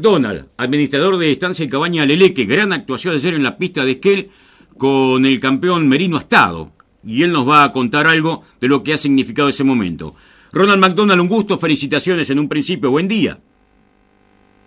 Donald, 0.00 0.46
administrador 0.56 1.18
de 1.18 1.32
Estancia 1.32 1.64
y 1.64 1.68
Cabaña 1.68 2.06
Leleque, 2.06 2.44
gran 2.44 2.72
actuación 2.72 3.14
ayer 3.14 3.34
en 3.34 3.42
la 3.42 3.58
pista 3.58 3.84
de 3.84 3.90
Esquel 3.90 4.30
con 4.76 5.26
el 5.26 5.40
campeón 5.40 5.88
Merino 5.88 6.16
Astado. 6.16 6.70
Y 7.02 7.24
él 7.24 7.32
nos 7.32 7.48
va 7.48 7.64
a 7.64 7.72
contar 7.72 8.06
algo 8.06 8.44
de 8.60 8.68
lo 8.68 8.84
que 8.84 8.92
ha 8.92 8.96
significado 8.96 9.48
ese 9.48 9.64
momento. 9.64 10.14
Ronald 10.52 10.80
McDonald, 10.80 11.20
un 11.20 11.26
gusto, 11.26 11.58
felicitaciones 11.58 12.30
en 12.30 12.38
un 12.38 12.48
principio, 12.48 12.92
buen 12.92 13.08
día. 13.08 13.40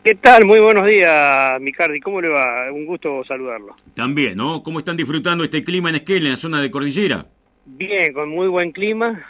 ¿Qué 0.03 0.15
tal? 0.15 0.43
Muy 0.43 0.59
buenos 0.59 0.85
días, 0.85 1.61
Micardi. 1.61 2.01
¿Cómo 2.01 2.19
le 2.19 2.27
va? 2.27 2.69
Un 2.69 2.85
gusto 2.85 3.23
saludarlo. 3.23 3.77
También, 3.93 4.35
¿no? 4.35 4.61
¿Cómo 4.61 4.79
están 4.79 4.97
disfrutando 4.97 5.45
este 5.45 5.63
clima 5.63 5.87
en 5.87 5.95
Esquel, 5.95 6.25
en 6.25 6.31
la 6.31 6.37
zona 6.37 6.61
de 6.61 6.69
Cordillera? 6.69 7.25
Bien, 7.65 8.11
con 8.11 8.27
muy 8.27 8.49
buen 8.49 8.73
clima, 8.73 9.25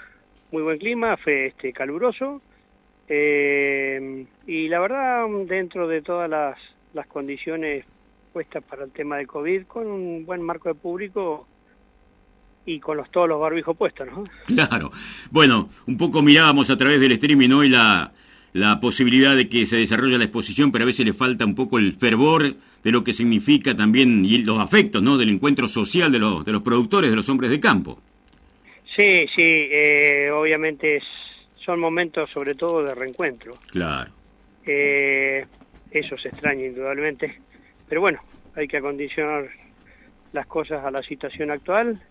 muy 0.52 0.63
buen 0.63 0.79
clima, 0.79 1.15
fue 1.18 1.45
este, 1.45 1.71
caluroso 1.71 2.41
eh, 3.14 4.25
y 4.48 4.70
la 4.70 4.80
verdad, 4.80 5.28
dentro 5.46 5.86
de 5.86 6.02
todas 6.02 6.30
las, 6.30 6.57
las 6.93 7.07
condiciones 7.07 7.84
puestas 8.32 8.64
para 8.64 8.86
el 8.86 8.92
tema 8.92 9.18
de 9.18 9.28
COVID, 9.28 9.64
con 9.64 9.88
un 9.88 10.25
buen 10.25 10.42
marco 10.42 10.69
de 10.69 10.75
público 10.75 11.46
y 12.66 12.79
con 12.79 12.96
los, 12.96 13.11
todos 13.11 13.28
los 13.28 13.42
barbijos 13.42 13.75
puestos, 13.75 14.07
¿no? 14.07 14.24
Claro. 14.47 14.92
Bueno, 15.29 15.68
un 15.88 15.97
poco 15.97 16.21
mirábamos 16.21 16.69
a 16.69 16.78
través 16.78 17.02
del 17.02 17.11
streaming 17.11 17.50
hoy 17.50 17.68
la, 17.68 18.14
la 18.54 18.79
posibilidad 18.79 19.36
de 19.36 19.50
que 19.50 19.66
se 19.66 19.75
desarrolle 19.75 20.18
la 20.18 20.24
exposición, 20.24 20.71
pero 20.71 20.83
a 20.83 20.88
veces 20.88 21.05
le 21.05 21.11
falta 21.11 21.43
un 21.43 21.54
poco 21.54 21.80
el 21.80 21.91
fervor 21.96 22.55
de 22.82 22.91
lo 22.91 23.04
que 23.04 23.11
significa 23.11 23.75
también 23.75 24.24
y 24.24 24.38
los 24.38 24.57
afectos, 24.57 25.04
¿no? 25.04 25.18
Del 25.18 25.28
encuentro 25.28 25.68
social 25.68 26.14
de 26.14 26.19
los, 26.19 26.46
de 26.46 26.54
los 26.54 26.61
productores, 26.61 27.10
de 27.10 27.18
los 27.18 27.28
hombres 27.28 27.52
de 27.52 27.60
campo. 27.60 28.02
Sí, 28.96 29.25
sí, 29.36 29.68
eh, 29.69 30.30
obviamente 30.33 30.96
es 30.96 31.04
son 31.65 31.79
momentos 31.79 32.30
sobre 32.31 32.56
todo 32.56 32.83
de 32.83 32.95
reencuentro. 32.95 33.53
Claro. 33.72 34.11
Eh, 34.66 35.45
eso 35.92 36.17
se 36.17 36.30
extraña 36.30 36.66
indudablemente, 36.66 37.39
pero 37.88 38.02
bueno, 38.02 38.19
hay 38.56 38.67
que 38.67 38.78
acondicionar 38.78 39.50
las 40.33 40.47
cosas 40.47 40.83
a 40.83 40.91
la 40.91 41.02
situación 41.03 41.52
actual. 41.52 42.02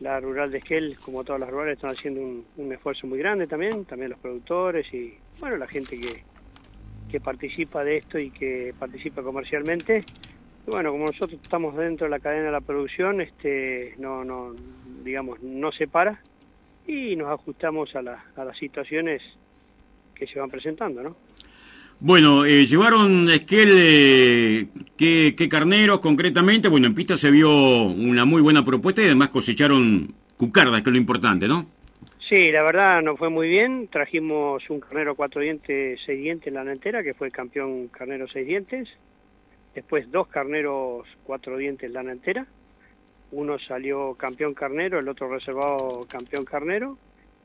La 0.00 0.20
rural 0.20 0.52
de 0.52 0.58
Esquel, 0.58 0.96
como 1.02 1.24
todas 1.24 1.40
las 1.40 1.50
rurales, 1.50 1.76
están 1.76 1.90
haciendo 1.90 2.20
un, 2.20 2.72
esfuerzo 2.72 3.08
muy 3.08 3.18
grande 3.18 3.48
también, 3.48 3.84
también 3.84 4.10
los 4.10 4.20
productores 4.20 4.92
y 4.94 5.14
bueno, 5.40 5.56
la 5.56 5.66
gente 5.66 5.98
que, 5.98 6.22
que 7.10 7.18
participa 7.18 7.82
de 7.82 7.96
esto 7.96 8.18
y 8.18 8.30
que 8.30 8.72
participa 8.78 9.22
comercialmente. 9.22 10.04
Y 10.66 10.70
bueno, 10.70 10.92
como 10.92 11.06
nosotros 11.06 11.40
estamos 11.42 11.76
dentro 11.76 12.06
de 12.06 12.10
la 12.10 12.20
cadena 12.20 12.44
de 12.44 12.52
la 12.52 12.60
producción, 12.60 13.20
este, 13.20 13.94
no, 13.98 14.24
no, 14.24 14.54
digamos, 15.02 15.42
no 15.42 15.72
se 15.72 15.88
para 15.88 16.20
y 16.88 17.14
nos 17.14 17.28
ajustamos 17.28 17.94
a, 17.94 18.00
a 18.34 18.44
las 18.44 18.56
situaciones 18.58 19.22
que 20.14 20.26
se 20.26 20.40
van 20.40 20.50
presentando, 20.50 21.02
¿no? 21.02 21.16
Bueno, 22.00 22.44
eh, 22.44 22.64
llevaron 22.64 23.28
Esquel, 23.28 23.74
eh, 23.76 24.66
¿qué, 24.96 25.34
¿qué, 25.36 25.48
carneros 25.48 26.00
concretamente? 26.00 26.68
Bueno, 26.68 26.86
en 26.86 26.94
pista 26.94 27.16
se 27.16 27.30
vio 27.30 27.50
una 27.82 28.24
muy 28.24 28.40
buena 28.40 28.64
propuesta 28.64 29.02
y 29.02 29.06
además 29.06 29.30
cosecharon 29.30 30.14
cucardas, 30.36 30.80
que 30.82 30.90
es 30.90 30.92
lo 30.92 30.98
importante, 30.98 31.46
¿no? 31.46 31.66
Sí, 32.28 32.50
la 32.52 32.62
verdad 32.62 33.02
nos 33.02 33.18
fue 33.18 33.30
muy 33.30 33.48
bien. 33.48 33.88
Trajimos 33.88 34.62
un 34.70 34.80
carnero 34.80 35.16
cuatro 35.16 35.40
dientes, 35.40 36.00
seis 36.06 36.22
dientes 36.22 36.48
en 36.48 36.54
la 36.54 36.72
entera, 36.72 37.02
que 37.02 37.14
fue 37.14 37.26
el 37.26 37.32
campeón 37.32 37.88
carnero 37.88 38.28
seis 38.28 38.46
dientes. 38.46 38.88
Después 39.74 40.10
dos 40.10 40.28
carneros 40.28 41.06
cuatro 41.24 41.56
dientes 41.56 41.88
en 41.88 41.94
la 41.94 42.12
entera 42.12 42.46
uno 43.32 43.58
salió 43.58 44.14
campeón 44.14 44.54
carnero, 44.54 44.98
el 44.98 45.08
otro 45.08 45.28
reservado 45.28 46.06
campeón 46.08 46.44
carnero, 46.44 46.98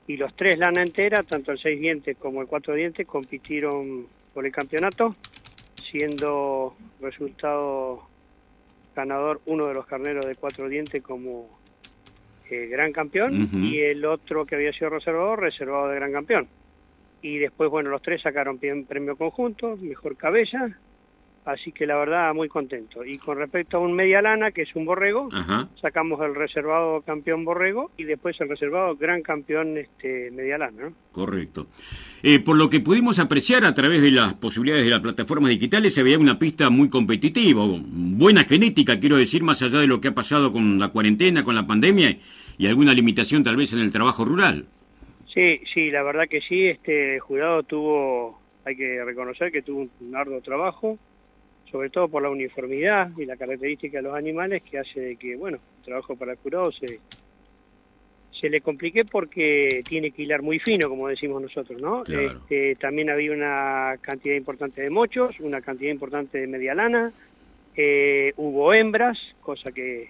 y 0.07 0.17
los 0.17 0.35
tres 0.35 0.57
lana 0.57 0.81
entera, 0.81 1.23
tanto 1.23 1.51
el 1.51 1.59
seis 1.59 1.79
dientes 1.79 2.17
como 2.17 2.41
el 2.41 2.47
cuatro 2.47 2.73
dientes, 2.73 3.07
compitieron 3.07 4.07
por 4.33 4.45
el 4.45 4.51
campeonato, 4.51 5.15
siendo 5.91 6.75
resultado 7.01 8.07
ganador 8.95 9.41
uno 9.45 9.67
de 9.67 9.73
los 9.73 9.85
carneros 9.85 10.25
de 10.25 10.35
cuatro 10.35 10.67
dientes 10.69 11.01
como 11.01 11.49
eh, 12.49 12.67
gran 12.67 12.91
campeón 12.91 13.49
y 13.53 13.79
el 13.79 14.05
otro 14.05 14.45
que 14.45 14.55
había 14.55 14.73
sido 14.73 14.89
reservado, 14.89 15.35
reservado 15.35 15.89
de 15.89 15.95
gran 15.95 16.11
campeón. 16.11 16.47
Y 17.21 17.37
después, 17.37 17.69
bueno, 17.69 17.89
los 17.89 18.01
tres 18.01 18.21
sacaron 18.21 18.59
premio 18.59 19.15
conjunto, 19.15 19.77
mejor 19.77 20.17
cabeza, 20.17 20.77
así 21.45 21.71
que 21.71 21.85
la 21.85 21.97
verdad 21.97 22.33
muy 22.33 22.49
contento. 22.49 23.03
Y 23.03 23.17
con 23.17 23.37
respecto 23.37 23.77
a 23.77 23.79
un 23.79 23.93
media 23.93 24.21
lana, 24.21 24.51
que 24.51 24.63
es 24.63 24.75
un 24.75 24.85
borrego, 24.85 25.29
sacamos 25.81 26.21
el 26.21 26.35
reservado 26.35 27.01
campeón 27.01 27.45
borrego 27.45 27.91
y 27.97 28.03
después 28.03 28.39
el 28.41 28.49
reservado 28.49 28.95
gran 28.95 29.21
campeón 29.21 29.77
este 29.77 30.31
media 30.31 30.57
lana. 30.57 30.91
Correcto. 31.11 31.67
Eh, 32.21 32.39
por 32.39 32.55
lo 32.57 32.69
que 32.69 32.79
pudimos 32.79 33.19
apreciar 33.19 33.65
a 33.65 33.73
través 33.73 34.01
de 34.01 34.11
las 34.11 34.33
posibilidades 34.35 34.85
de 34.85 34.91
las 34.91 35.01
plataformas 35.01 35.49
digitales, 35.49 35.93
se 35.93 36.03
veía 36.03 36.17
una 36.17 36.39
pista 36.39 36.69
muy 36.69 36.89
competitiva, 36.89 37.65
buena 37.65 38.45
genética, 38.45 38.99
quiero 38.99 39.17
decir, 39.17 39.43
más 39.43 39.61
allá 39.61 39.79
de 39.79 39.87
lo 39.87 39.99
que 39.99 40.09
ha 40.09 40.15
pasado 40.15 40.51
con 40.51 40.79
la 40.79 40.89
cuarentena, 40.89 41.43
con 41.43 41.55
la 41.55 41.67
pandemia 41.67 42.17
y 42.57 42.67
alguna 42.67 42.93
limitación 42.93 43.43
tal 43.43 43.57
vez 43.57 43.73
en 43.73 43.79
el 43.79 43.91
trabajo 43.91 44.23
rural. 44.23 44.65
Sí, 45.33 45.59
sí, 45.73 45.89
la 45.89 46.03
verdad 46.03 46.27
que 46.29 46.41
sí, 46.41 46.67
este 46.67 47.19
jurado 47.19 47.63
tuvo, 47.63 48.39
hay 48.65 48.75
que 48.75 49.03
reconocer 49.03 49.51
que 49.51 49.63
tuvo 49.63 49.87
un 49.99 50.15
arduo 50.15 50.41
trabajo, 50.41 50.99
sobre 51.71 51.89
todo 51.89 52.07
por 52.07 52.21
la 52.21 52.29
uniformidad 52.29 53.11
y 53.17 53.25
la 53.25 53.37
característica 53.37 53.97
de 53.97 54.03
los 54.03 54.15
animales 54.15 54.61
que 54.63 54.79
hace 54.79 54.99
de 54.99 55.15
que, 55.15 55.35
bueno, 55.35 55.57
el 55.79 55.85
trabajo 55.85 56.15
para 56.15 56.33
el 56.33 56.37
jurado 56.37 56.71
se, 56.71 56.99
se 58.31 58.49
le 58.49 58.61
complique 58.61 59.05
porque 59.05 59.81
tiene 59.87 60.11
que 60.11 60.23
hilar 60.23 60.41
muy 60.41 60.59
fino, 60.59 60.89
como 60.89 61.07
decimos 61.07 61.41
nosotros, 61.41 61.81
¿no? 61.81 62.03
Este, 62.05 62.75
también 62.75 63.09
había 63.09 63.31
una 63.31 63.95
cantidad 64.01 64.35
importante 64.35 64.81
de 64.81 64.89
mochos, 64.89 65.39
una 65.39 65.61
cantidad 65.61 65.91
importante 65.91 66.39
de 66.39 66.47
media 66.47 66.75
lana, 66.75 67.11
eh, 67.75 68.33
hubo 68.37 68.73
hembras, 68.73 69.17
cosa 69.41 69.71
que, 69.71 70.09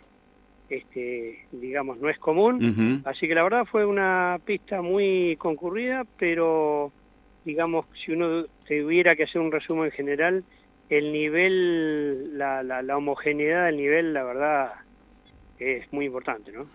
este, 0.69 1.45
digamos, 1.51 1.99
no 1.99 2.09
es 2.09 2.17
común. 2.17 3.01
Así 3.05 3.27
que 3.27 3.35
la 3.35 3.43
verdad 3.43 3.65
fue 3.65 3.85
una 3.85 4.39
pista 4.43 4.81
muy 4.81 5.35
concurrida, 5.37 6.05
pero, 6.17 6.91
digamos, 7.45 7.85
si 8.03 8.11
uno 8.11 8.43
tuviera 8.67 9.15
que 9.15 9.23
hacer 9.23 9.41
un 9.41 9.51
resumen 9.51 9.91
general, 9.91 10.43
el 10.89 11.11
nivel, 11.11 12.37
la, 12.37 12.63
la, 12.63 12.97
homogeneidad 12.97 13.65
del 13.65 13.77
nivel, 13.77 14.13
la 14.13 14.23
verdad, 14.23 14.71
es 15.59 15.91
muy 15.91 16.05
importante, 16.05 16.51
¿no? 16.51 16.67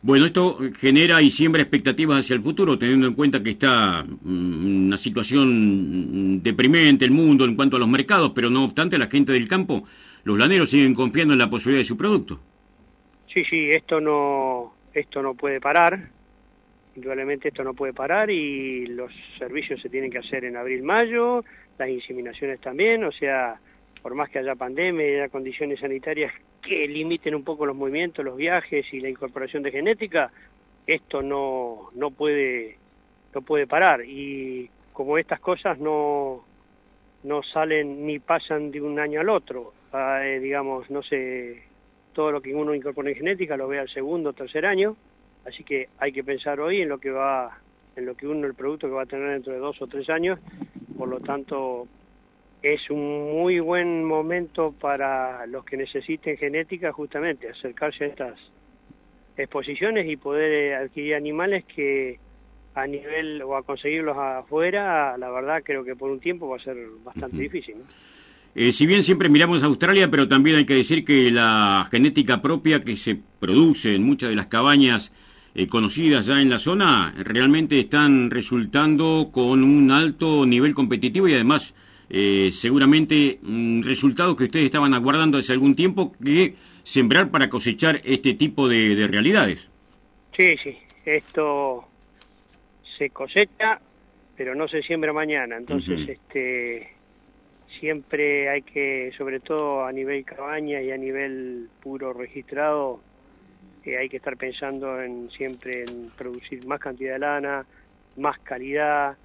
Bueno, 0.00 0.26
esto 0.26 0.58
genera 0.78 1.20
y 1.20 1.30
siembra 1.30 1.60
expectativas 1.60 2.20
hacia 2.20 2.36
el 2.36 2.42
futuro, 2.42 2.78
teniendo 2.78 3.08
en 3.08 3.14
cuenta 3.14 3.42
que 3.42 3.50
está 3.50 4.04
mm, 4.04 4.86
una 4.86 4.96
situación 4.96 6.40
deprimente 6.40 7.04
el 7.04 7.10
mundo 7.10 7.44
en 7.44 7.56
cuanto 7.56 7.76
a 7.76 7.80
los 7.80 7.88
mercados, 7.88 8.30
pero 8.32 8.48
no 8.48 8.64
obstante 8.64 8.96
la 8.96 9.08
gente 9.08 9.32
del 9.32 9.48
campo, 9.48 9.82
los 10.22 10.38
laneros 10.38 10.70
siguen 10.70 10.94
confiando 10.94 11.34
en 11.34 11.40
la 11.40 11.50
posibilidad 11.50 11.80
de 11.80 11.86
su 11.86 11.96
producto. 11.96 12.38
Sí, 13.32 13.44
sí, 13.44 13.70
esto 13.70 14.00
no, 14.00 14.72
esto 14.94 15.20
no 15.20 15.34
puede 15.34 15.60
parar, 15.60 16.10
indudablemente 16.98 17.48
esto 17.48 17.62
no 17.62 17.74
puede 17.74 17.92
parar 17.92 18.28
y 18.30 18.86
los 18.86 19.12
servicios 19.38 19.80
se 19.80 19.88
tienen 19.88 20.10
que 20.10 20.18
hacer 20.18 20.44
en 20.44 20.56
abril-mayo, 20.56 21.44
las 21.78 21.88
inseminaciones 21.88 22.60
también, 22.60 23.04
o 23.04 23.12
sea, 23.12 23.60
por 24.02 24.14
más 24.14 24.28
que 24.30 24.40
haya 24.40 24.56
pandemia 24.56 25.08
y 25.08 25.14
haya 25.14 25.28
condiciones 25.28 25.78
sanitarias 25.78 26.32
que 26.60 26.88
limiten 26.88 27.34
un 27.34 27.44
poco 27.44 27.66
los 27.66 27.76
movimientos, 27.76 28.24
los 28.24 28.36
viajes 28.36 28.92
y 28.92 29.00
la 29.00 29.08
incorporación 29.08 29.62
de 29.62 29.70
genética, 29.70 30.30
esto 30.86 31.22
no, 31.22 31.90
no 31.94 32.10
puede 32.10 32.76
no 33.34 33.42
puede 33.42 33.66
parar. 33.66 34.04
Y 34.04 34.68
como 34.92 35.18
estas 35.18 35.40
cosas 35.40 35.78
no 35.78 36.44
no 37.22 37.42
salen 37.42 38.06
ni 38.06 38.18
pasan 38.18 38.70
de 38.70 38.80
un 38.80 38.98
año 38.98 39.20
al 39.20 39.28
otro, 39.28 39.72
eh, 39.92 40.38
digamos, 40.40 40.90
no 40.90 41.02
sé, 41.02 41.62
todo 42.12 42.32
lo 42.32 42.40
que 42.40 42.54
uno 42.54 42.74
incorpora 42.74 43.10
en 43.10 43.16
genética 43.16 43.56
lo 43.56 43.68
ve 43.68 43.78
al 43.78 43.88
segundo 43.88 44.30
o 44.30 44.32
tercer 44.32 44.66
año, 44.66 44.96
así 45.46 45.64
que 45.64 45.88
hay 45.98 46.12
que 46.12 46.24
pensar 46.24 46.60
hoy 46.60 46.82
en 46.82 46.88
lo 46.88 46.98
que 46.98 47.10
va 47.10 47.58
en 47.96 48.06
lo 48.06 48.16
que 48.16 48.26
uno 48.26 48.46
el 48.46 48.54
producto 48.54 48.86
que 48.86 48.94
va 48.94 49.02
a 49.02 49.06
tener 49.06 49.30
dentro 49.30 49.52
de 49.52 49.58
dos 49.58 49.80
o 49.80 49.86
tres 49.86 50.08
años 50.10 50.38
por 50.96 51.08
lo 51.08 51.20
tanto 51.20 51.86
es 52.62 52.90
un 52.90 53.32
muy 53.32 53.60
buen 53.60 54.04
momento 54.04 54.72
para 54.72 55.46
los 55.46 55.64
que 55.64 55.76
necesiten 55.76 56.36
genética 56.36 56.92
justamente 56.92 57.48
acercarse 57.48 58.04
a 58.04 58.06
estas 58.08 58.38
exposiciones 59.36 60.08
y 60.08 60.16
poder 60.16 60.74
adquirir 60.74 61.14
animales 61.14 61.64
que 61.64 62.18
a 62.74 62.86
nivel 62.86 63.42
o 63.42 63.56
a 63.56 63.62
conseguirlos 63.62 64.16
afuera, 64.16 65.16
la 65.18 65.30
verdad 65.30 65.62
creo 65.64 65.84
que 65.84 65.96
por 65.96 66.10
un 66.10 66.20
tiempo 66.20 66.48
va 66.48 66.56
a 66.56 66.60
ser 66.60 66.76
bastante 67.04 67.36
difícil. 67.36 67.76
Eh, 68.54 68.72
si 68.72 68.86
bien 68.86 69.02
siempre 69.02 69.28
miramos 69.28 69.62
a 69.62 69.66
Australia, 69.66 70.10
pero 70.10 70.26
también 70.26 70.56
hay 70.56 70.66
que 70.66 70.74
decir 70.74 71.04
que 71.04 71.30
la 71.30 71.86
genética 71.90 72.42
propia 72.42 72.82
que 72.82 72.96
se 72.96 73.16
produce 73.38 73.94
en 73.94 74.02
muchas 74.02 74.30
de 74.30 74.36
las 74.36 74.46
cabañas 74.46 75.12
eh, 75.58 75.66
conocidas 75.66 76.26
ya 76.26 76.40
en 76.40 76.50
la 76.50 76.60
zona 76.60 77.12
realmente 77.16 77.80
están 77.80 78.30
resultando 78.30 79.28
con 79.32 79.64
un 79.64 79.90
alto 79.90 80.46
nivel 80.46 80.72
competitivo 80.72 81.26
y 81.26 81.34
además 81.34 81.74
eh, 82.08 82.50
seguramente 82.52 83.40
resultados 83.82 84.36
que 84.36 84.44
ustedes 84.44 84.66
estaban 84.66 84.94
aguardando 84.94 85.36
hace 85.36 85.52
algún 85.52 85.74
tiempo 85.74 86.12
que 86.24 86.54
sembrar 86.84 87.32
para 87.32 87.48
cosechar 87.48 88.00
este 88.04 88.34
tipo 88.34 88.68
de, 88.68 89.08
realidades. 89.08 89.68
Sí, 90.36 90.54
sí, 90.62 90.78
esto 91.04 91.88
se 92.96 93.10
cosecha, 93.10 93.80
pero 94.36 94.54
no 94.54 94.68
se 94.68 94.80
siembra 94.82 95.12
mañana, 95.12 95.56
entonces 95.56 96.08
este 96.08 96.92
siempre 97.80 98.48
hay 98.48 98.62
que, 98.62 99.10
sobre 99.18 99.40
todo 99.40 99.84
a 99.84 99.90
nivel 99.90 100.24
cabaña 100.24 100.80
y 100.80 100.92
a 100.92 100.96
nivel 100.96 101.68
puro 101.82 102.12
registrado, 102.12 103.00
eh, 103.84 103.96
hay 103.96 104.08
que 104.08 104.18
estar 104.18 104.36
pensando 104.36 105.00
en 105.00 105.30
siempre 105.30 105.84
en 105.84 106.10
producir 106.16 106.66
más 106.66 106.80
cantidad 106.80 107.14
de 107.14 107.18
lana, 107.18 107.66
más 108.16 108.38
calidad, 108.40 109.16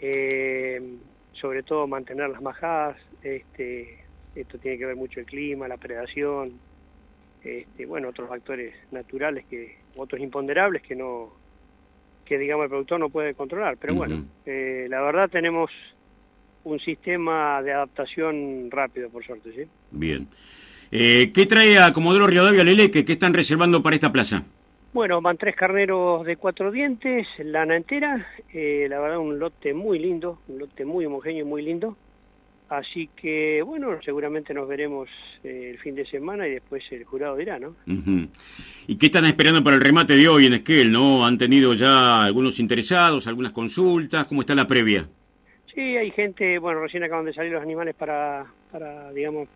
eh, 0.00 0.96
sobre 1.32 1.62
todo 1.62 1.86
mantener 1.86 2.28
las 2.28 2.42
majadas, 2.42 2.96
este, 3.22 4.04
esto 4.34 4.58
tiene 4.58 4.78
que 4.78 4.86
ver 4.86 4.96
mucho 4.96 5.20
el 5.20 5.26
clima, 5.26 5.68
la 5.68 5.76
predación, 5.76 6.52
este, 7.42 7.86
bueno, 7.86 8.08
otros 8.08 8.28
factores 8.28 8.74
naturales 8.90 9.44
que, 9.46 9.76
otros 9.96 10.20
imponderables 10.20 10.82
que 10.82 10.94
no, 10.94 11.32
que 12.24 12.38
digamos 12.38 12.64
el 12.64 12.70
productor 12.70 13.00
no 13.00 13.10
puede 13.10 13.34
controlar. 13.34 13.76
Pero 13.78 13.94
bueno, 13.94 14.24
eh, 14.46 14.86
la 14.88 15.00
verdad 15.02 15.28
tenemos 15.28 15.70
un 16.64 16.78
sistema 16.80 17.60
de 17.62 17.72
adaptación 17.72 18.70
rápido, 18.70 19.10
por 19.10 19.24
suerte, 19.24 19.52
¿sí? 19.52 19.68
Bien. 19.90 20.28
Eh, 20.94 21.32
¿Qué 21.32 21.46
trae 21.46 21.78
a 21.78 21.90
Comodoro 21.94 22.26
Rivadavia 22.26 22.62
Leleque? 22.62 23.02
¿Qué 23.02 23.14
están 23.14 23.32
reservando 23.32 23.82
para 23.82 23.96
esta 23.96 24.12
plaza? 24.12 24.44
Bueno, 24.92 25.22
van 25.22 25.38
tres 25.38 25.56
carneros 25.56 26.26
de 26.26 26.36
cuatro 26.36 26.70
dientes, 26.70 27.26
lana 27.38 27.78
entera, 27.78 28.26
eh, 28.52 28.86
la 28.90 29.00
verdad 29.00 29.18
un 29.18 29.38
lote 29.38 29.72
muy 29.72 29.98
lindo, 29.98 30.40
un 30.48 30.58
lote 30.58 30.84
muy 30.84 31.06
homogéneo 31.06 31.46
y 31.46 31.48
muy 31.48 31.62
lindo. 31.62 31.96
Así 32.68 33.08
que, 33.16 33.62
bueno, 33.62 33.98
seguramente 34.04 34.52
nos 34.52 34.68
veremos 34.68 35.08
eh, 35.42 35.70
el 35.70 35.78
fin 35.78 35.94
de 35.94 36.04
semana 36.04 36.46
y 36.46 36.52
después 36.52 36.82
el 36.90 37.04
jurado 37.04 37.36
dirá, 37.36 37.58
¿no? 37.58 37.74
¿Y 38.86 38.96
qué 38.96 39.06
están 39.06 39.24
esperando 39.24 39.64
para 39.64 39.76
el 39.76 39.82
remate 39.82 40.14
de 40.14 40.28
hoy 40.28 40.44
en 40.44 40.54
Esquel, 40.54 40.92
no? 40.92 41.24
¿Han 41.24 41.38
tenido 41.38 41.72
ya 41.72 42.22
algunos 42.22 42.60
interesados, 42.60 43.26
algunas 43.26 43.52
consultas? 43.52 44.26
¿Cómo 44.26 44.42
está 44.42 44.54
la 44.54 44.66
previa? 44.66 45.06
Sí, 45.74 45.80
hay 45.80 46.10
gente, 46.10 46.58
bueno, 46.58 46.80
recién 46.80 47.02
acaban 47.02 47.24
de 47.24 47.32
salir 47.32 47.52
los 47.52 47.62
animales 47.62 47.94
para, 47.94 48.44
para 48.70 49.10
digamos, 49.12 49.48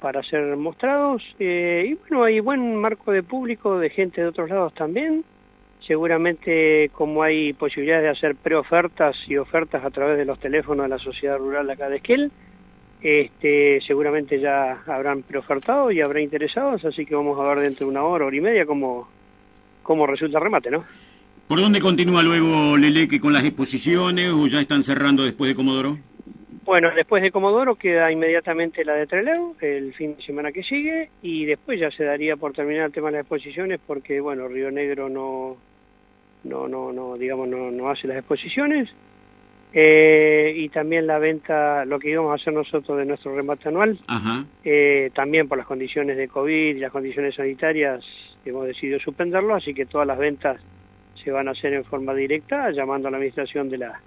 para 0.00 0.22
ser 0.22 0.56
mostrados. 0.56 1.22
Eh, 1.38 1.90
y 1.90 1.94
bueno, 1.94 2.24
hay 2.24 2.40
buen 2.40 2.76
marco 2.76 3.12
de 3.12 3.22
público, 3.22 3.78
de 3.78 3.90
gente 3.90 4.20
de 4.20 4.28
otros 4.28 4.48
lados 4.48 4.74
también 4.74 5.24
seguramente 5.86 6.90
como 6.92 7.22
hay 7.22 7.52
posibilidades 7.52 8.04
de 8.04 8.10
hacer 8.10 8.36
preofertas 8.36 9.16
y 9.26 9.36
ofertas 9.36 9.84
a 9.84 9.90
través 9.90 10.18
de 10.18 10.24
los 10.24 10.38
teléfonos 10.38 10.84
de 10.84 10.88
la 10.90 10.98
sociedad 10.98 11.38
rural 11.38 11.70
acá 11.70 11.88
de 11.88 11.96
Esquel, 11.96 12.30
este, 13.00 13.80
seguramente 13.86 14.40
ya 14.40 14.82
habrán 14.86 15.22
preofertado 15.22 15.90
y 15.90 16.00
habrá 16.00 16.20
interesados, 16.20 16.84
así 16.84 17.06
que 17.06 17.14
vamos 17.14 17.38
a 17.40 17.54
ver 17.54 17.60
dentro 17.60 17.86
de 17.86 17.90
una 17.90 18.04
hora, 18.04 18.26
hora 18.26 18.36
y 18.36 18.40
media 18.40 18.66
cómo, 18.66 19.08
cómo 19.82 20.06
resulta 20.06 20.38
el 20.38 20.44
remate, 20.44 20.70
¿no? 20.70 20.84
¿Por 21.48 21.60
dónde 21.60 21.80
continúa 21.80 22.22
luego 22.22 22.76
Leleque 22.76 23.18
con 23.18 23.32
las 23.32 23.42
exposiciones 23.42 24.30
o 24.30 24.46
ya 24.46 24.60
están 24.60 24.84
cerrando 24.84 25.24
después 25.24 25.50
de 25.50 25.56
Comodoro? 25.56 25.98
Bueno, 26.70 26.92
después 26.94 27.20
de 27.20 27.32
Comodoro 27.32 27.74
queda 27.74 28.12
inmediatamente 28.12 28.84
la 28.84 28.94
de 28.94 29.08
Trelew, 29.08 29.56
el 29.60 29.92
fin 29.92 30.14
de 30.14 30.22
semana 30.22 30.52
que 30.52 30.62
sigue, 30.62 31.10
y 31.20 31.44
después 31.44 31.80
ya 31.80 31.90
se 31.90 32.04
daría 32.04 32.36
por 32.36 32.52
terminar 32.52 32.84
el 32.86 32.92
tema 32.92 33.08
de 33.08 33.14
las 33.14 33.22
exposiciones 33.22 33.80
porque, 33.84 34.20
bueno, 34.20 34.46
Río 34.46 34.70
Negro 34.70 35.08
no, 35.08 35.56
no, 36.44 36.68
no, 36.68 36.92
no 36.92 37.16
digamos, 37.16 37.48
no, 37.48 37.72
no 37.72 37.90
hace 37.90 38.06
las 38.06 38.18
exposiciones. 38.18 38.88
Eh, 39.72 40.52
y 40.58 40.68
también 40.68 41.08
la 41.08 41.18
venta, 41.18 41.84
lo 41.86 41.98
que 41.98 42.10
íbamos 42.10 42.30
a 42.30 42.34
hacer 42.40 42.52
nosotros 42.52 42.96
de 42.98 43.04
nuestro 43.04 43.34
remate 43.34 43.68
anual, 43.68 43.98
eh, 44.62 45.10
también 45.12 45.48
por 45.48 45.58
las 45.58 45.66
condiciones 45.66 46.16
de 46.16 46.28
COVID 46.28 46.76
y 46.76 46.78
las 46.78 46.92
condiciones 46.92 47.34
sanitarias 47.34 48.04
hemos 48.44 48.64
decidido 48.64 49.00
suspenderlo, 49.00 49.56
así 49.56 49.74
que 49.74 49.86
todas 49.86 50.06
las 50.06 50.18
ventas 50.18 50.60
se 51.16 51.32
van 51.32 51.48
a 51.48 51.50
hacer 51.50 51.72
en 51.72 51.84
forma 51.84 52.14
directa, 52.14 52.70
llamando 52.70 53.08
a 53.08 53.10
la 53.10 53.16
administración 53.16 53.68
de 53.68 53.78
la 53.78 54.00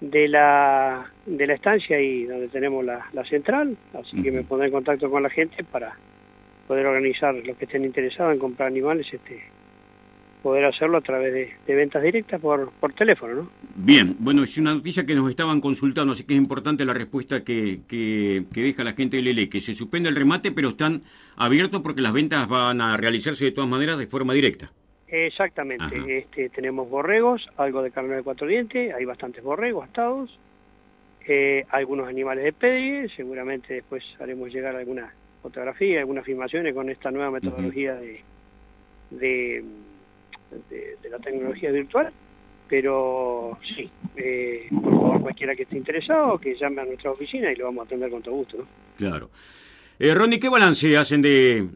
de 0.00 0.28
la 0.28 1.10
de 1.24 1.46
la 1.46 1.54
estancia 1.54 2.00
y 2.00 2.24
donde 2.24 2.48
tenemos 2.48 2.84
la, 2.84 3.06
la 3.12 3.24
central, 3.24 3.76
así 3.94 4.22
que 4.22 4.30
me 4.30 4.42
pondré 4.42 4.68
en 4.68 4.72
contacto 4.72 5.10
con 5.10 5.22
la 5.22 5.30
gente 5.30 5.64
para 5.64 5.96
poder 6.66 6.86
organizar 6.86 7.34
los 7.34 7.56
que 7.56 7.64
estén 7.64 7.84
interesados 7.84 8.34
en 8.34 8.38
comprar 8.38 8.68
animales 8.68 9.06
este 9.12 9.42
poder 10.46 10.64
hacerlo 10.64 10.98
a 10.98 11.00
través 11.00 11.34
de, 11.34 11.74
ventas 11.74 12.00
directas 12.00 12.40
por, 12.40 12.70
por 12.78 12.92
teléfono, 12.92 13.34
¿no? 13.34 13.50
Bien, 13.74 14.14
bueno, 14.20 14.44
es 14.44 14.56
una 14.58 14.74
noticia 14.74 15.04
que 15.04 15.16
nos 15.16 15.28
estaban 15.28 15.60
consultando, 15.60 16.12
así 16.12 16.22
que 16.22 16.34
es 16.34 16.38
importante 16.38 16.84
la 16.84 16.94
respuesta 16.94 17.42
que, 17.42 17.80
que, 17.88 18.44
deja 18.52 18.84
la 18.84 18.92
gente 18.92 19.16
del 19.16 19.26
L, 19.26 19.48
que 19.48 19.60
se 19.60 19.74
suspende 19.74 20.08
el 20.08 20.14
remate, 20.14 20.52
pero 20.52 20.68
están 20.68 21.02
abiertos 21.36 21.80
porque 21.80 22.00
las 22.00 22.12
ventas 22.12 22.46
van 22.46 22.80
a 22.80 22.96
realizarse 22.96 23.44
de 23.44 23.50
todas 23.50 23.68
maneras 23.68 23.98
de 23.98 24.06
forma 24.06 24.34
directa. 24.34 24.70
Exactamente, 25.24 26.18
este, 26.18 26.48
tenemos 26.50 26.90
borregos, 26.90 27.48
algo 27.56 27.82
de 27.82 27.90
carne 27.90 28.16
de 28.16 28.22
cuatro 28.22 28.46
dientes, 28.46 28.92
hay 28.94 29.04
bastantes 29.04 29.42
borregos 29.42 29.88
atados, 29.88 30.38
eh, 31.26 31.64
algunos 31.70 32.08
animales 32.08 32.44
de 32.44 32.52
pedie, 32.52 33.08
seguramente 33.08 33.74
después 33.74 34.04
haremos 34.20 34.52
llegar 34.52 34.76
alguna 34.76 35.12
fotografía, 35.42 36.00
algunas 36.00 36.24
filmaciones 36.24 36.74
con 36.74 36.90
esta 36.90 37.10
nueva 37.10 37.30
metodología 37.30 37.94
de, 37.94 38.20
de 39.10 39.64
de, 40.50 41.10
la 41.10 41.18
tecnología 41.18 41.70
virtual, 41.70 42.12
pero 42.68 43.58
sí, 43.62 43.90
eh, 44.16 44.68
por 44.70 44.92
favor, 44.92 45.20
cualquiera 45.22 45.54
que 45.54 45.62
esté 45.62 45.76
interesado, 45.76 46.38
que 46.38 46.54
llame 46.54 46.82
a 46.82 46.84
nuestra 46.84 47.10
oficina 47.10 47.52
y 47.52 47.56
lo 47.56 47.66
vamos 47.66 47.82
a 47.82 47.86
atender 47.86 48.10
con 48.10 48.22
todo 48.22 48.34
gusto. 48.34 48.58
¿no? 48.58 48.66
Claro. 48.96 49.30
Eh, 49.98 50.14
Ronnie, 50.14 50.38
¿qué 50.38 50.50
balance 50.50 50.94
hacen 50.96 51.22
de, 51.22 51.70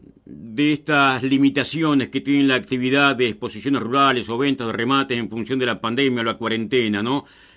estas 0.55 1.23
limitaciones 1.23 2.09
que 2.09 2.21
tiene 2.21 2.43
la 2.43 2.55
actividad 2.55 3.15
de 3.15 3.29
exposiciones 3.29 3.81
rurales 3.81 4.29
o 4.29 4.37
ventas 4.37 4.67
de 4.67 4.73
remates 4.73 5.17
en 5.17 5.27
función 5.27 5.57
de 5.57 5.65
la 5.65 5.81
pandemia 5.81 6.21
o 6.21 6.25
la 6.25 6.37
cuarentena? 6.37 7.03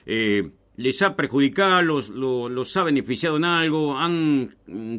Eh, 0.07 0.51
¿Les 0.77 1.03
ha 1.03 1.15
perjudicado, 1.17 1.83
los, 1.83 2.09
los, 2.09 2.51
los, 2.51 2.77
ha 2.79 2.83
beneficiado 2.83 3.37
en 3.37 3.45
algo? 3.45 3.97
¿Han 3.99 4.55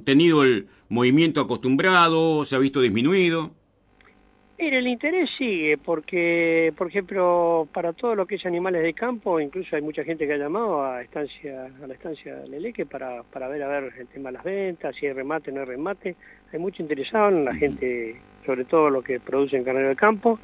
tenido 0.06 0.44
el 0.44 0.68
movimiento 0.90 1.42
acostumbrado? 1.42 2.46
¿Se 2.46 2.56
ha 2.56 2.60
visto 2.60 2.80
disminuido? 2.80 3.56
Mire, 4.58 4.78
el 4.78 4.88
interés 4.88 5.30
sigue 5.38 5.78
porque, 5.78 6.72
por 6.78 6.88
ejemplo, 6.88 7.68
para 7.74 7.92
todo 7.92 8.16
lo 8.16 8.26
que 8.26 8.36
es 8.36 8.46
animales 8.46 8.84
de 8.84 8.94
campo, 8.94 9.42
incluso 9.42 9.76
hay 9.76 9.82
mucha 9.82 10.06
gente 10.06 10.26
que 10.26 10.32
ha 10.32 10.38
llamado 10.38 10.86
a 10.86 11.02
estancia 11.02 11.70
a 11.84 11.88
la 11.88 11.94
estancia 11.94 12.38
Leleque 12.48 12.86
para, 12.86 13.24
para 13.24 13.50
ver 13.50 13.64
a 13.64 13.68
ver 13.68 13.92
el 14.00 14.08
tema 14.08 14.30
de 14.30 14.34
las 14.38 14.46
ventas, 14.46 14.96
si 14.96 15.08
hay 15.08 15.14
remate, 15.14 15.52
no 15.52 15.60
hay 15.60 15.66
remate. 15.66 16.16
Hay 16.54 16.60
mucho 16.60 16.82
interesado 16.82 17.30
en 17.30 17.44
la 17.44 17.54
gente, 17.54 18.16
sobre 18.46 18.64
todo 18.64 18.90
lo 18.90 19.02
que 19.02 19.20
produce 19.20 19.58
en 19.58 19.66
carnero 19.66 19.90
de 19.90 19.96
campo. 19.98 20.40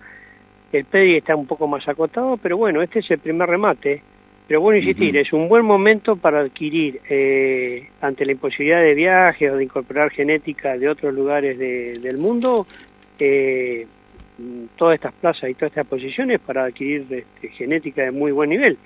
El 0.74 0.84
PEDI 0.84 1.16
está 1.16 1.34
un 1.34 1.48
poco 1.48 1.68
más 1.68 1.88
acotado, 1.88 2.36
pero 2.36 2.58
bueno, 2.58 2.82
este 2.82 3.00
es 3.00 3.10
el 3.12 3.20
primer 3.20 3.48
remate. 3.48 4.02
Pero 4.46 4.60
bueno, 4.60 4.80
insistir, 4.80 5.16
es 5.16 5.32
un 5.32 5.48
buen 5.48 5.64
momento 5.64 6.18
para 6.18 6.42
adquirir, 6.42 7.00
eh, 7.10 7.88
ante 8.02 8.26
la 8.26 8.34
imposibilidad 8.34 8.82
de 8.82 8.94
viajes 8.94 9.50
o 9.50 9.56
de 9.56 9.64
incorporar 9.64 10.12
genética 10.12 10.78
de 10.78 10.90
otros 10.90 11.14
lugares 11.14 11.58
del 11.58 12.18
mundo, 12.18 12.66
eh, 13.18 13.88
todas 14.76 14.96
estas 14.96 15.14
plazas 15.14 15.50
y 15.50 15.54
todas 15.54 15.72
estas 15.72 15.88
posiciones 15.88 16.40
para 16.40 16.66
adquirir 16.66 17.06
este, 17.10 17.50
genética 17.50 18.04
de 18.04 18.12
muy 18.12 18.32
buen 18.32 18.50
nivel. 18.50 18.78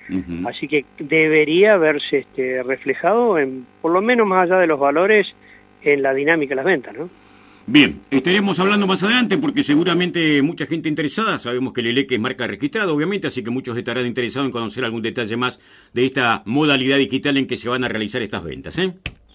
Así 0.46 0.68
que 0.68 0.84
debería 0.98 1.76
verse 1.76 2.18
este, 2.18 2.62
reflejado, 2.62 3.38
en, 3.38 3.66
por 3.82 3.92
lo 3.92 4.02
menos 4.02 4.26
más 4.26 4.44
allá 4.44 4.60
de 4.60 4.66
los 4.66 4.78
valores, 4.78 5.34
en 5.82 6.02
la 6.02 6.14
dinámica 6.14 6.50
de 6.50 6.56
las 6.56 6.64
ventas. 6.64 6.94
¿no? 6.94 7.08
Bien, 7.68 8.00
estaremos 8.12 8.60
hablando 8.60 8.86
más 8.86 9.02
adelante 9.02 9.38
porque 9.38 9.64
seguramente 9.64 10.40
mucha 10.40 10.66
gente 10.66 10.88
interesada, 10.88 11.38
sabemos 11.38 11.72
que 11.72 11.80
el 11.80 11.88
ELEC 11.88 12.12
es 12.12 12.20
marca 12.20 12.46
registrada, 12.46 12.92
obviamente, 12.92 13.26
así 13.26 13.42
que 13.42 13.50
muchos 13.50 13.76
estarán 13.76 14.06
interesados 14.06 14.46
en 14.46 14.52
conocer 14.52 14.84
algún 14.84 15.02
detalle 15.02 15.36
más 15.36 15.58
de 15.92 16.06
esta 16.06 16.42
modalidad 16.46 16.96
digital 16.96 17.36
en 17.36 17.48
que 17.48 17.56
se 17.56 17.68
van 17.68 17.82
a 17.82 17.88
realizar 17.88 18.22
estas 18.22 18.44
ventas. 18.44 18.78
¿eh? 18.78 18.92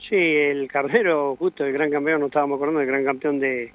Sí, 0.07 0.15
el 0.15 0.69
carnero, 0.69 1.35
justo 1.35 1.65
el 1.65 1.73
gran 1.73 1.91
campeón, 1.91 2.21
no 2.21 2.27
estábamos 2.27 2.55
acordando, 2.55 2.79
el 2.79 2.87
gran 2.87 3.03
campeón 3.03 3.39
de, 3.39 3.73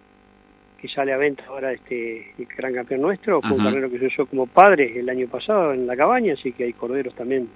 que 0.87 0.95
sale 0.95 1.13
a 1.13 1.17
venta 1.17 1.45
ahora 1.49 1.73
este 1.73 2.33
el 2.39 2.47
gran 2.57 2.75
campeón 2.75 3.03
nuestro, 3.03 3.41
fue 3.41 3.53
un 3.53 3.65
carnero 3.65 3.91
que 3.91 3.99
se 3.99 4.07
usó 4.07 4.27
como 4.27 4.47
padre 4.47 4.99
el 4.99 5.09
año 5.09 5.27
pasado 5.29 5.73
en 5.73 5.87
la 5.87 5.97
cabaña, 5.97 6.35
así 6.35 6.53
que 6.53 6.65
hay 6.65 6.73
corderos 6.73 7.15
también 7.15 7.49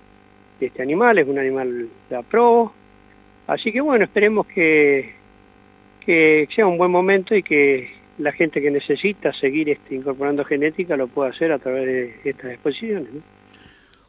de 0.58 0.66
este 0.66 0.82
animal, 0.82 1.18
es 1.18 1.28
un 1.28 1.38
animal 1.38 1.88
de 2.08 2.16
aprobo. 2.16 2.72
Así 3.46 3.72
que 3.72 3.80
bueno, 3.80 4.04
esperemos 4.04 4.46
que, 4.46 5.12
que 6.04 6.48
sea 6.54 6.66
un 6.66 6.78
buen 6.78 6.90
momento 6.90 7.34
y 7.34 7.42
que 7.42 7.90
la 8.18 8.32
gente 8.32 8.60
que 8.60 8.70
necesita 8.70 9.32
seguir 9.32 9.70
este, 9.70 9.94
incorporando 9.94 10.44
genética 10.44 10.96
lo 10.96 11.08
pueda 11.08 11.30
hacer 11.30 11.52
a 11.52 11.58
través 11.58 11.86
de 11.86 12.30
estas 12.30 12.52
exposiciones. 12.52 13.08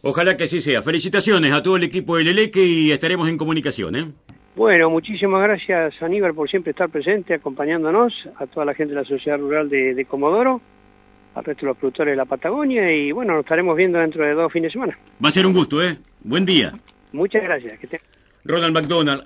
Ojalá 0.03 0.35
que 0.35 0.45
así 0.45 0.61
sea. 0.61 0.81
Felicitaciones 0.81 1.51
a 1.53 1.61
todo 1.61 1.77
el 1.77 1.83
equipo 1.83 2.17
del 2.17 2.29
Eleque 2.29 2.65
y 2.65 2.91
estaremos 2.91 3.29
en 3.29 3.37
comunicación. 3.37 3.95
¿eh? 3.95 4.07
Bueno, 4.55 4.89
muchísimas 4.89 5.41
gracias 5.43 6.01
Aníbal 6.01 6.33
por 6.33 6.49
siempre 6.49 6.71
estar 6.71 6.89
presente, 6.89 7.33
acompañándonos, 7.33 8.27
a 8.35 8.45
toda 8.47 8.65
la 8.65 8.73
gente 8.73 8.93
de 8.93 9.01
la 9.01 9.07
Sociedad 9.07 9.39
Rural 9.39 9.69
de, 9.69 10.05
Comodoro, 10.05 10.61
al 11.35 11.43
resto 11.43 11.61
de 11.61 11.67
los 11.67 11.77
productores 11.77 12.11
de 12.11 12.17
la 12.17 12.25
Patagonia 12.25 12.91
y 12.93 13.11
bueno, 13.11 13.33
nos 13.33 13.45
estaremos 13.45 13.77
viendo 13.77 13.99
dentro 13.99 14.25
de 14.25 14.33
dos 14.33 14.51
fines 14.51 14.69
de 14.69 14.73
semana. 14.73 14.97
Va 15.23 15.29
a 15.29 15.31
ser 15.31 15.45
un 15.45 15.53
gusto, 15.53 15.81
¿eh? 15.81 15.97
Buen 16.23 16.45
día. 16.45 16.73
Muchas 17.13 17.43
gracias. 17.43 17.79
Que 17.79 17.99
Ronald 18.43 18.73
McDonald, 18.73 19.21